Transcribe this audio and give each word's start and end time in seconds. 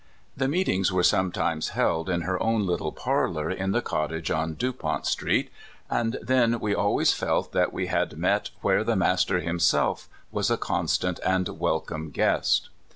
The 0.35 0.47
meetings 0.47 0.91
were 0.91 1.03
sometimes 1.03 1.69
held 1.77 2.09
in 2.09 2.21
her 2.21 2.41
own 2.41 2.65
little 2.65 2.91
parlor 2.91 3.51
in 3.51 3.69
the 3.71 3.83
cottage 3.83 4.31
on 4.31 4.55
Dupont 4.55 5.05
street, 5.05 5.51
and 5.91 6.17
then 6.23 6.59
we 6.59 6.73
always 6.73 7.13
felt 7.13 7.51
that 7.51 7.71
we 7.71 7.85
had 7.85 8.17
met 8.17 8.49
where 8.61 8.83
the 8.83 8.95
Master 8.95 9.41
himself 9.41 10.09
was 10.31 10.49
a 10.49 10.57
constant 10.57 11.19
and 11.23 11.47
wel 11.49 11.81
come 11.81 12.09
guest. 12.09 12.69